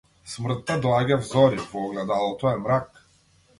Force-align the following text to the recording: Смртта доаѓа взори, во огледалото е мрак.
Смртта 0.35 0.77
доаѓа 0.85 1.19
взори, 1.25 1.61
во 1.75 1.85
огледалото 1.91 2.51
е 2.55 2.57
мрак. 2.65 3.01